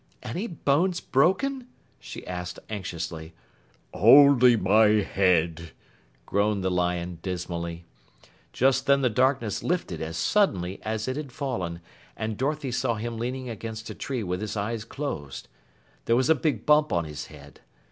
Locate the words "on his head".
16.91-17.59